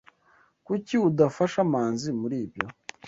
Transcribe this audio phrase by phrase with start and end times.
[0.65, 2.65] Kuki udafasha Manzi muri ibyo?